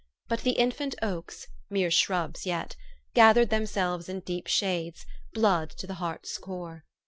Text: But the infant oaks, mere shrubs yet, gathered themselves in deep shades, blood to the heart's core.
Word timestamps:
But 0.27 0.41
the 0.41 0.53
infant 0.53 0.95
oaks, 1.03 1.45
mere 1.69 1.91
shrubs 1.91 2.43
yet, 2.47 2.75
gathered 3.13 3.51
themselves 3.51 4.09
in 4.09 4.21
deep 4.21 4.47
shades, 4.47 5.05
blood 5.31 5.69
to 5.77 5.85
the 5.85 5.93
heart's 6.01 6.39
core. 6.39 6.85